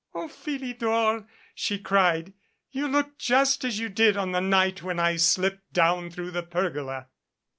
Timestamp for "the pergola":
6.31-7.09